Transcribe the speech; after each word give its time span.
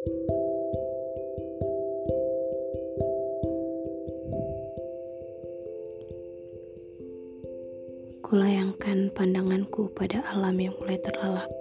Kulayangkan 0.00 0.32
pandanganku 9.12 9.92
pada 9.92 10.24
alam 10.32 10.56
yang 10.56 10.72
mulai 10.80 10.96
terlelap. 11.04 11.52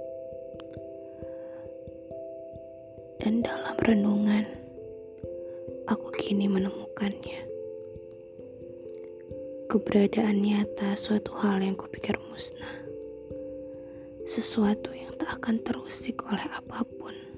Dan 3.19 3.43
dalam 3.43 3.75
renungan, 3.75 4.47
aku 5.91 6.07
kini 6.15 6.47
menemukannya. 6.47 7.43
Keberadaan 9.67 10.39
nyata 10.39 10.95
suatu 10.95 11.35
hal 11.43 11.59
yang 11.59 11.75
kupikir 11.75 12.15
musnah. 12.31 12.87
Sesuatu 14.23 14.95
yang 14.95 15.11
tak 15.19 15.43
akan 15.43 15.59
terusik 15.59 16.23
oleh 16.23 16.47
apa 16.47 16.87
pun. 16.87 17.28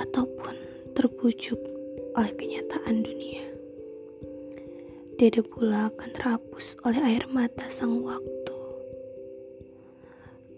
Ataupun 0.00 0.56
terbujuk 0.96 1.60
oleh 2.16 2.32
kenyataan 2.34 3.04
dunia 3.04 3.50
tidak 5.20 5.52
pula 5.52 5.92
akan 5.92 6.10
terhapus 6.16 6.80
oleh 6.88 6.96
air 6.96 7.28
mata 7.28 7.68
sang 7.68 8.00
waktu 8.00 8.56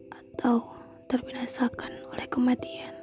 atau 0.09 0.63
terbinasakan 1.11 1.91
oleh 2.11 2.27
kematian. 2.31 2.95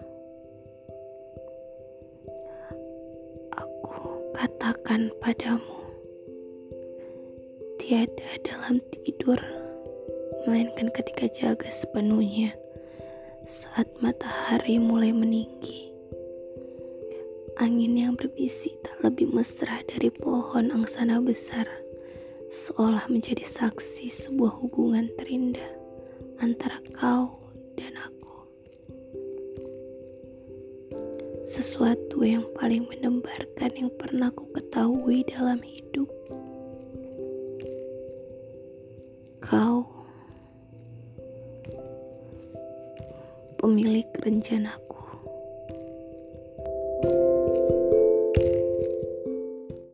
Aku 3.53 4.23
katakan 4.36 5.12
padamu, 5.23 5.80
tiada 7.76 8.40
dalam 8.44 8.84
tidur, 8.92 9.40
melainkan 10.48 10.92
ketika 10.92 11.31
jaga 11.31 11.72
sepenuhnya 11.72 12.56
saat 13.48 13.88
matahari 14.03 14.80
mulai 14.81 15.16
meninggi 15.16 15.79
Angin 17.59 17.99
yang 17.99 18.16
berbisik 18.16 18.72
tak 18.88 19.04
lebih 19.04 19.36
mesra 19.36 19.84
dari 19.84 20.08
pohon 20.08 20.72
angsana 20.72 21.20
besar, 21.20 21.67
seolah 22.47 23.03
menjadi 23.11 23.44
saksi 23.44 24.08
sebuah 24.08 24.64
hubungan 24.64 25.11
terindah 25.20 25.67
antara 26.39 26.80
kau 26.95 27.36
dan 27.75 27.92
aku. 28.00 28.47
Sesuatu 31.44 32.23
yang 32.23 32.47
paling 32.56 32.88
menembarkan 32.88 33.75
yang 33.75 33.91
pernah 34.00 34.31
ku 34.31 34.47
ketahui 34.56 35.28
dalam 35.28 35.59
hidup. 35.59 36.08
Kau 39.44 39.84
pemilik 43.59 44.08
rencanaku. 44.23 45.03